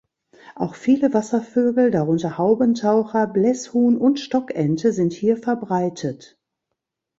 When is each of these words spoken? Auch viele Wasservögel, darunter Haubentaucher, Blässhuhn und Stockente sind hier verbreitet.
Auch 0.55 0.73
viele 0.73 1.13
Wasservögel, 1.13 1.91
darunter 1.91 2.39
Haubentaucher, 2.39 3.27
Blässhuhn 3.27 3.97
und 3.99 4.19
Stockente 4.19 4.93
sind 4.93 5.13
hier 5.13 5.37
verbreitet. 5.37 6.39